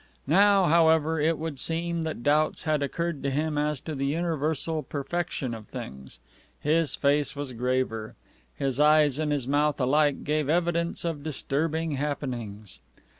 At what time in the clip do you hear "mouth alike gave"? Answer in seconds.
9.47-10.49